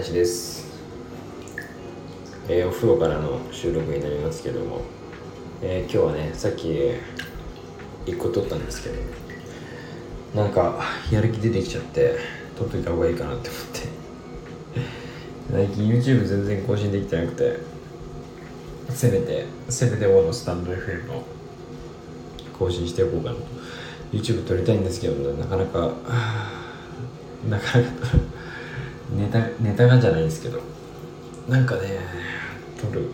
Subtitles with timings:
[0.00, 0.66] 林です、
[2.48, 4.80] えー、お風呂からの収録になりますけども、
[5.60, 6.68] えー、今日はねさっき
[8.06, 8.96] 1個撮ったんですけど。
[10.34, 10.80] なんか
[11.10, 12.16] やる気出てきちゃって
[12.56, 13.88] 撮っといた方がいいかなって思って。
[15.50, 17.58] 最近 YouTube 全然更新できてなくて。
[18.90, 21.24] せめてせめてものスタンド FM を
[22.58, 23.42] 更新しておこうかなと。
[24.12, 25.92] YouTube 撮りたいんですけど、ね、なかなか
[27.48, 28.29] なかなか
[29.20, 30.60] ネタネタがじゃないですけど。
[31.46, 31.98] なんかね
[32.80, 33.10] 撮る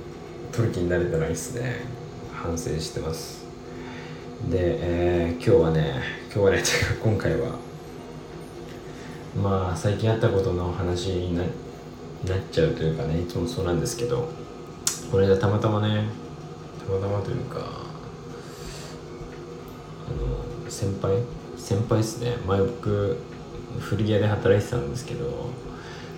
[0.52, 1.80] 撮る気になれてないですね。
[2.32, 3.44] 反省してます。
[4.48, 6.02] で、えー、今日はね
[6.32, 6.62] 今日はね
[7.02, 7.58] 今回は
[9.42, 11.46] まあ最近あったことの話になっ
[12.52, 14.28] ちゃうというかねいつもそうなんですけど
[15.10, 16.04] この間たまたまね
[16.86, 17.62] たまたまというかあ
[20.10, 21.16] の先輩
[21.56, 22.36] 先輩ですね。
[22.46, 23.16] 前僕
[23.80, 25.50] 古着屋で働いてたんですけど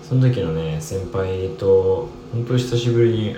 [0.09, 3.35] その時のね先輩と本当久しぶりに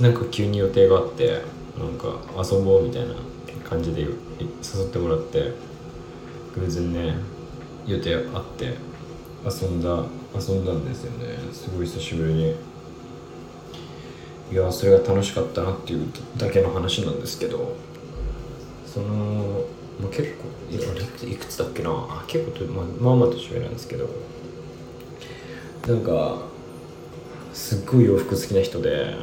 [0.00, 1.40] なんか急に予定があって
[1.78, 3.14] なんか遊ぼうみたいな
[3.66, 4.08] 感じで誘
[4.86, 5.54] ってもらって
[6.54, 7.14] 偶然ね
[7.86, 8.74] 予定あって
[9.46, 10.04] 遊んだ
[10.38, 11.38] 遊んだんですよね。
[11.54, 12.54] すごい久しぶりに。
[14.52, 17.76] いやそれが楽しかったなっていうだけの話なんですけど
[18.86, 19.64] その
[20.00, 22.24] まあ、結構いくつだっけな？
[22.28, 24.08] 結構、まあ、まあまあ年上なんですけど
[25.88, 26.36] なんか
[27.54, 29.14] すっごい洋服好きな人で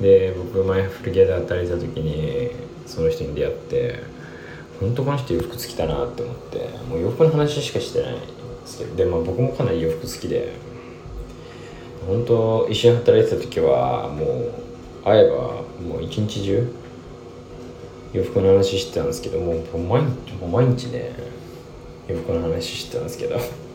[0.00, 2.50] で僕前古着屋で働いた時に
[2.84, 4.02] その人に出会って
[4.80, 8.26] 本当この人洋服好きだなって思ってもう洋服の話しかしてないんで
[8.66, 10.52] すけどで、まあ、僕もかなり洋服好きで
[12.08, 16.74] 本当一緒に働いてた時はもう会えばもう一日中
[18.14, 21.12] 洋服の話してたんですけどもう毎日もう毎日ね
[22.08, 23.67] 洋服の話してたんですけど。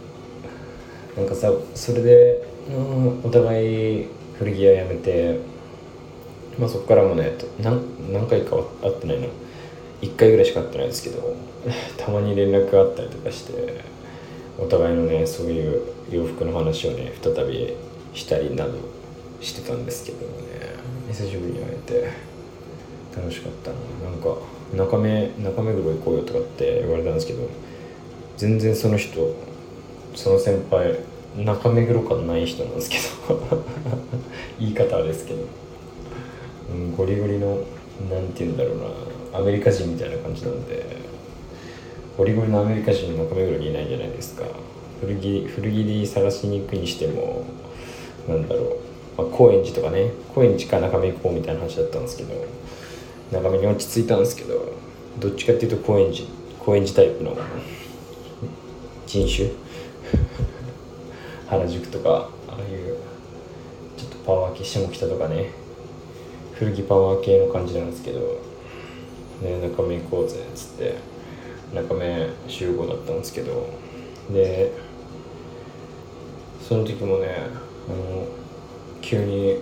[1.18, 4.08] なんかさそれで、うん、お互い
[4.38, 5.40] 古着屋辞めて
[6.60, 7.82] まあそこからもね何
[8.12, 9.28] 何回か会ってないの
[10.02, 11.36] 1回ぐらいしか会ってないですけど
[11.98, 13.54] たまに連絡があったりとかして
[14.60, 15.82] お互いのねそういう
[16.12, 17.74] 洋服の話をね再び
[18.14, 18.74] したりなど
[19.42, 20.24] してたんですけどね
[21.12, 22.34] 久しぶりに会えて。
[23.16, 24.36] 楽しかったななんか
[24.76, 27.48] 中目中目黒行こうよとかって言われたんですけど
[28.38, 29.36] 全然その人
[30.16, 31.00] その先輩
[31.36, 32.98] 中目黒感ない人なんですけ
[33.28, 33.64] ど。
[34.60, 35.40] 言い方ですけど、
[36.72, 37.58] うん、ゴリゴリの
[38.10, 39.40] 何て言うんだろうな。
[39.40, 40.86] アメリカ人みたいな感じなんで。
[42.18, 44.44] ゴリゴリのアメリカ人中目黒にいないじゃないですか。
[45.02, 47.44] 古着古着で探しに行くにしても
[48.28, 48.66] なんだろう、
[49.18, 50.12] まあ、高円寺とかね。
[50.36, 52.30] 高円寺か中目行こうみたいな話だったんですけど。
[53.32, 54.74] 長めに落ち着いたんですけど。
[55.20, 56.26] どっちかっていうと高円寺
[56.60, 57.36] 高円寺タイプの
[59.06, 59.63] 人種
[61.54, 62.98] 原宿とかああいう
[63.98, 65.52] ちょっとパワー系下北とかね。
[66.54, 68.20] 古着パワー系の感じなんですけど
[69.42, 70.96] ね中目行こうぜっつって。
[71.74, 73.68] 中目集合だったんですけど。
[74.32, 74.72] で
[76.68, 77.28] その時もね
[77.88, 78.26] あの
[79.02, 79.60] 急に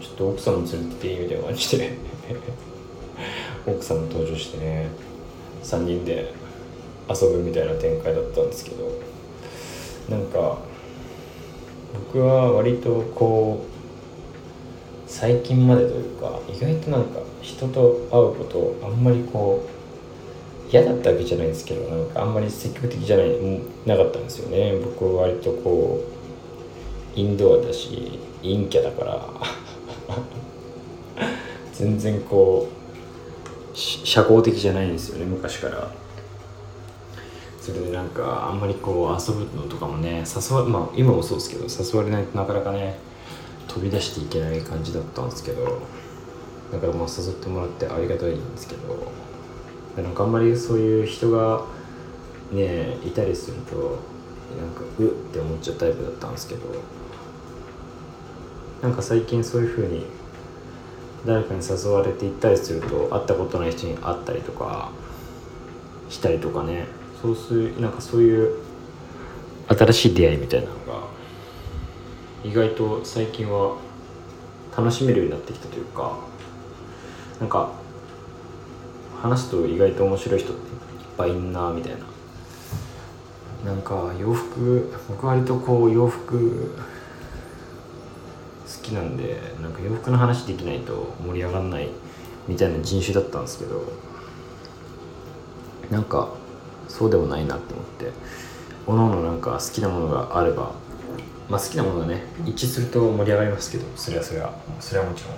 [0.00, 1.90] ちょっと奥さんも連れてっていいみたいな感じで。
[3.66, 4.88] 奥さんも登場してね
[5.62, 6.32] 3人で
[7.08, 8.90] 遊ぶみたいな展開だったんですけど。
[10.08, 10.58] なんか
[11.94, 18.44] 僕は割とこう最近までというか意外となんか人と会うこ
[18.80, 23.28] とあんまりこう嫌だったわけじゃないんですけどなんかあんまり積極的じゃない
[23.86, 24.76] なかったんですよね。
[24.82, 26.00] 僕は割とこ
[27.16, 29.24] うインドアだし陰キャだから
[31.72, 32.68] 全然こ
[33.72, 36.03] う社交的じゃないんですよね昔から。
[37.64, 42.98] それでなんかあんまりこう遊ぶのとかもね誘わまあ今もそうですけど誘われないとなかなかね
[43.68, 45.80] 飛び出していけない感じだったんですけど
[46.70, 49.10] だからまあ誘ってもらってありがたいんですけど
[49.96, 51.64] なんかあんまりそういう人が
[52.52, 53.76] ねいたりすると
[54.60, 56.60] なんかうって思っちゃうタイプだったんですけど
[58.82, 60.04] なんか最近そういう風に
[61.24, 64.90] 誰かに誘われて行ったりすると会ったことない人に会ったりとか
[66.10, 66.88] したりとかね
[67.24, 68.58] そうするなんかそういう
[69.68, 70.66] 新しい出会いみたいな。
[70.66, 71.08] のが
[72.44, 73.78] 意外と最近は
[74.76, 76.18] 楽しめるようになってきたというか
[77.40, 77.72] なんか
[79.22, 80.76] 話すと意外と面白い人っていっ
[81.16, 81.98] ぱいいんなみたいな。
[83.64, 86.74] なんか洋服僕割とこう洋服
[88.66, 91.88] 好きなんでなんか洋服の話できないと盛り上がんない
[92.46, 93.82] みたいな人種だったんですけど
[95.90, 96.43] なんか
[96.88, 98.12] そうでもないなって思って。
[98.86, 100.72] おのおのなんか好きなものがあれば
[101.48, 104.52] まあ好きなものがね一致すると盛り上がりますけどそれはそれは。
[104.80, 105.32] それはもちろん、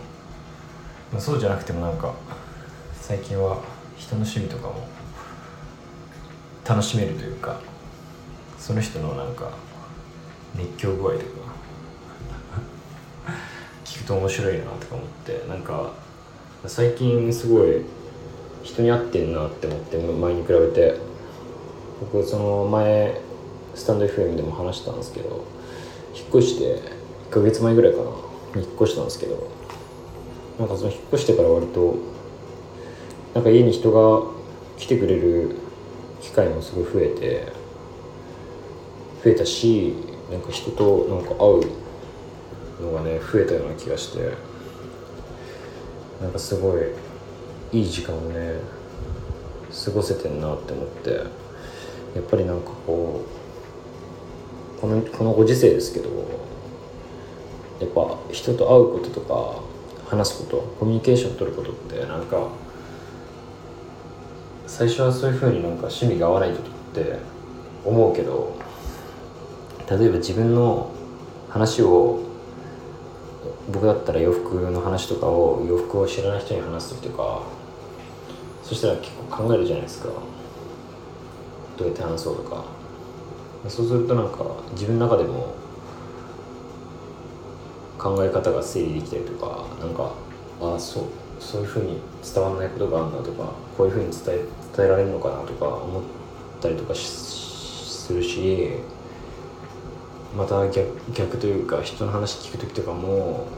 [1.13, 2.15] まあ、そうじゃなくてもなんか
[3.01, 3.63] 最近は
[3.97, 4.89] 人の趣味とかも
[6.69, 7.61] 楽しめるというか
[8.59, 9.51] その人のなんか
[10.57, 11.25] 熱狂具合とか
[13.85, 15.93] 聞くと面白いなとか思ってなんか
[16.67, 17.83] 最近すごい
[18.65, 21.06] 人に合ってんなって思って前に比べて
[22.01, 23.21] 僕その前
[23.75, 25.45] スタンド FM でも話したんですけど
[26.15, 26.81] 引っ越して
[27.29, 28.11] 1ヶ月前ぐらいかな
[28.57, 29.51] 引っ越したんですけど
[30.59, 31.97] なんかその引っ越してから割と
[33.35, 34.31] なんか家に人が
[34.79, 35.57] 来てくれる
[36.21, 37.53] 機会もすごい増えて
[39.25, 39.95] 増えたし
[40.31, 41.61] なんか人となんか会
[42.81, 44.33] うのがね増えたような気がして
[46.21, 46.83] なんかすごい
[47.73, 48.55] いい時間をね
[49.85, 51.46] 過ごせてんなって思って。
[52.17, 53.21] やっぱりなんかこ
[54.79, 56.09] うこのこのご時世ですけど
[57.79, 59.61] やっぱ人と会うこととか
[60.09, 62.49] 話すことコミュニケーション取ることってなんか
[64.67, 66.63] 最初はそういうふうになんか趣味が合わない時っ
[66.95, 67.19] て
[67.85, 68.57] 思うけど
[69.91, 70.91] 例えば自分の
[71.51, 72.23] 話を
[73.71, 77.43] 僕だったら洋服の話とかを洋服を知らない人に話す時とか
[78.63, 80.09] そしたら結構考えるじゃないですか。
[81.77, 82.77] どうやって話そうとか。
[83.69, 85.55] そうするとなんか自分の中でも
[87.99, 90.13] 考え方が整理できたりとかなんか
[90.61, 91.05] ああそう
[91.41, 94.45] そういうふうに伝わらないことがあるなとかこういうふうに伝え
[94.77, 96.03] 伝えられるのかなとか思っ
[96.61, 98.71] たりとかするし
[100.37, 103.49] また逆逆というか人の話聞く時とかも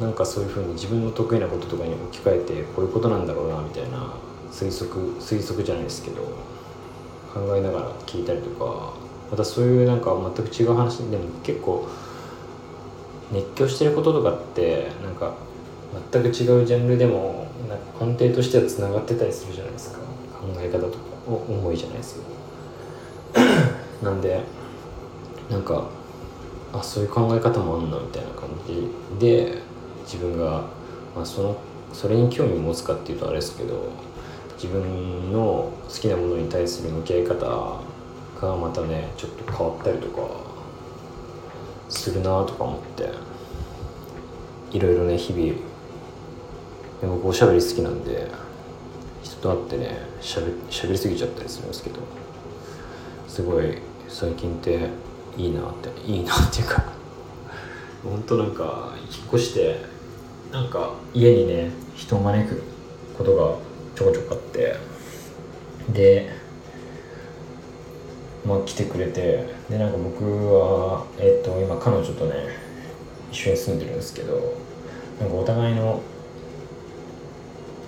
[0.00, 4.14] なんかそういうふうに自分の得意なこととかに置き換えてこういうことなんだろうなみたいな
[4.50, 6.51] 推測推測じゃないですけど。
[7.32, 8.92] 考えながら聞いたりとか
[9.30, 11.88] またそういうなんか全く違う話でも結構
[13.32, 15.34] 熱狂してることとかってなんか
[16.12, 20.12] 全く違うジャンルでもなんか根底としてはつながってたりするじゃないですか。
[20.42, 20.96] 考え方とか
[21.26, 22.24] 思いじゃないですよ
[24.02, 24.40] なんで
[25.48, 25.84] なんか
[26.72, 28.88] あそういう考え方もあんなみたいな感じ
[29.24, 29.58] で
[30.04, 30.64] 自分が、
[31.14, 31.56] まあ、その
[31.92, 33.90] それに興味を持つかっていうとあれですけど
[34.62, 37.80] 自分の好きなものに対する向き合い方
[38.40, 40.22] がまたねちょっと変わったりとか
[41.88, 43.10] するなとか思って
[44.70, 45.58] いろいろね日々
[47.02, 48.30] 僕おしゃべり好きなんで
[49.24, 51.98] 人と会ってねしゃべしゃべりすぎちゃったりするんですけど
[53.26, 54.90] すごい最近って
[55.36, 56.84] いいなっていいなっていうか
[58.04, 59.80] 本当なんか引っ越して
[60.52, 62.62] なんか家にね人を招く
[63.18, 64.76] ことがちょこちょこあって。
[65.92, 66.30] で
[68.46, 69.62] まあ来てくれて。
[69.72, 72.34] でなんか僕はえっ、と今彼女とね
[73.30, 74.54] 一緒に住んでるんですけど
[75.18, 76.02] なんかお互いの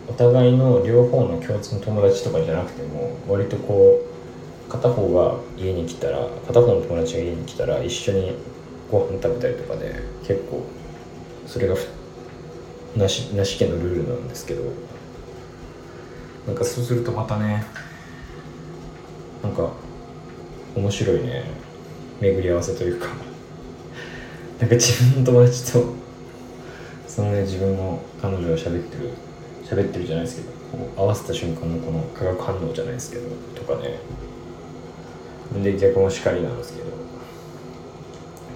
[0.08, 4.00] お互いの両方の共通の友達とかじゃなくても割とこ
[4.68, 8.32] う片方が家に来たら片方の友達が家に来たら一緒に
[8.90, 9.94] ご飯食べたりとかで
[10.26, 10.64] 結構
[11.46, 11.74] それが
[12.96, 14.62] なしなし家のルールなんですけど
[16.46, 17.64] なんかそうするとまたね
[19.42, 19.70] なんか
[20.74, 21.44] 面白いね。
[22.20, 23.08] 巡り合わせというか。
[24.58, 25.84] なんか自分の友達と
[27.06, 29.10] そのね自分の彼女が喋ってる
[29.64, 33.24] 喋ってるじゃないですけどこう合わせた瞬間のこの化学反応じゃないですけど
[33.54, 33.98] とかね。
[35.62, 37.04] で逆もしかりなんですけど。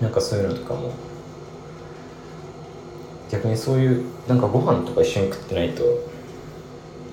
[0.01, 0.93] なんかそういうのとかも
[3.31, 5.83] 逆にそういうなんかご飯とか一緒に食ってないと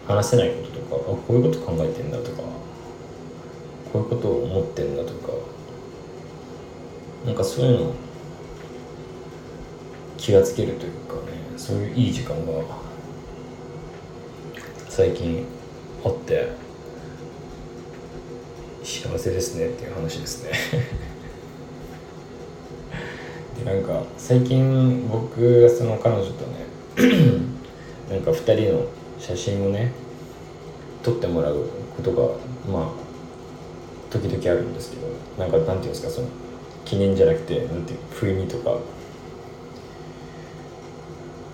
[0.07, 2.43] 話せないこととかあこういうこと考えてんだとか
[3.91, 5.33] こういうことを思ってんだとか
[7.25, 7.93] なんかそういうの
[10.17, 12.63] 気がつけるというかねそういういい時間が
[14.89, 15.45] 最近
[16.03, 16.51] あって
[18.83, 20.51] 幸せですねっていう話ですね。
[23.57, 26.65] でなんか最近僕がその彼女とね
[28.09, 28.85] なんか2人の
[29.25, 29.91] 写真をね
[31.01, 31.67] 撮ってもらう
[31.97, 32.27] ことが
[32.71, 32.89] まあ
[34.11, 35.07] 時々あるんですけど
[35.39, 36.27] なんかなんていうんですかその
[36.85, 38.77] 記念じゃなくてなんていう不意にとか。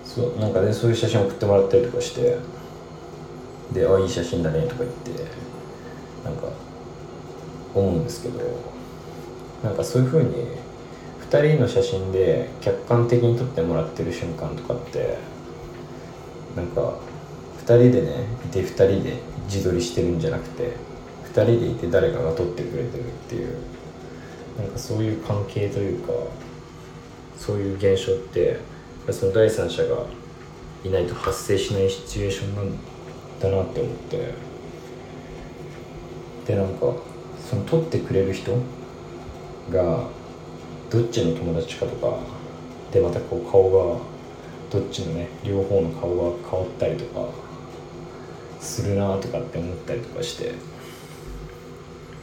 [0.04, 2.36] そうなんかねそういう写真送ってもらったりとかして
[3.72, 5.24] で「あいい写真だね」とか言って
[6.22, 6.48] なんか
[7.74, 8.38] 思うんですけど
[9.64, 10.48] なんかそういうふうに
[11.30, 15.16] 2人の写真で客観的に撮ってもらってる瞬間とかって
[16.54, 16.98] なんか
[17.64, 19.16] 2人でねいて2人で
[19.46, 20.72] 自撮りしてるんじゃなくて
[21.32, 23.56] 2人でいて誰かが撮ってくれてるっていう。
[24.58, 26.12] なんかそういう関係というか
[27.38, 28.58] そういう現象って
[29.10, 30.04] その第三者が
[30.84, 32.70] いないと発生しないシチュエーションなん
[33.40, 34.52] だなって思って。
[36.46, 36.92] でなんか
[37.48, 38.52] その撮ってくれる人
[39.70, 40.08] が
[40.90, 42.18] どっちの友達かとか
[42.90, 44.00] でまたこう顔が
[44.70, 47.28] どっちのね両方の顔が変わったりとか
[48.62, 50.54] するなとかって思ったりとかして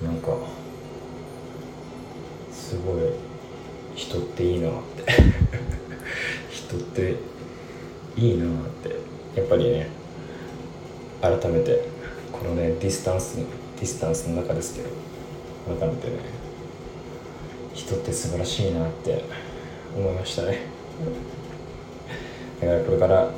[0.01, 0.29] なんか
[2.51, 3.01] すごい
[3.95, 5.11] 人っていいなって。
[6.49, 7.15] 人って
[8.15, 8.47] いいなっ
[8.83, 8.95] て。
[9.35, 9.89] やっぱりね
[11.21, 11.83] 改めて
[12.31, 14.89] このねディスタンスディスタンスの中ですけど
[15.79, 16.17] 改めてね
[17.73, 19.23] 人って素晴らしいなって
[19.95, 20.59] 思いましたね。
[22.61, 23.31] だからこれから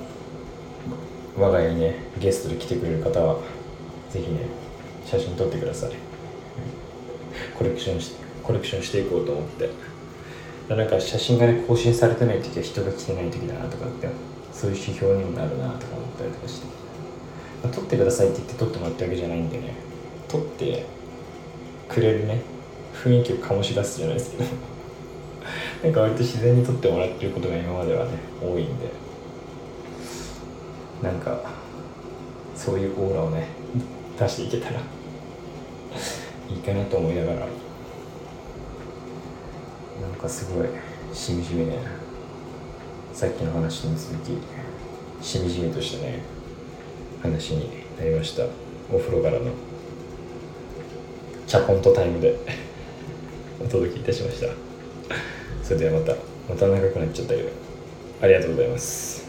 [1.38, 3.40] 我が家にねゲストで来てくれる方は
[4.12, 4.40] 是非ね
[5.06, 5.92] 写真撮ってください。
[7.58, 9.70] コレクションしコレクションしていこうと思って。
[10.70, 14.08] なんか写真がね更新されてない時は人が来てない時だなとかって
[14.54, 16.68] そういう指標にもなるなとか思ったりとかして、
[17.62, 19.74] まあ、撮ってくださいって言って撮ってもらったわけじゃないんでね。
[20.30, 20.86] 撮って
[21.90, 22.42] くれるね
[22.94, 24.46] 雰囲気を醸し出すじゃないですけど。
[25.84, 28.12] なんか割と自然に撮ってもらってることが今まではね
[28.42, 29.01] 多いんで。
[31.02, 31.42] なんか
[32.56, 33.48] そういうオーラをね
[34.20, 34.80] 出していけたら
[36.50, 37.48] いいかなと思いながらなん
[40.20, 40.68] かすごい
[41.14, 41.78] しみじみね
[43.14, 44.38] さっきの話に続き
[45.26, 46.22] しみじみとしたね
[47.22, 48.44] 話になりました。
[48.92, 49.52] お風呂からの
[51.48, 52.36] チャポンとタイムで
[53.64, 54.48] お届けいたしました。
[55.64, 56.16] それではまた
[56.50, 57.50] また長くなっちゃったけど
[58.22, 59.21] ありがとうございます。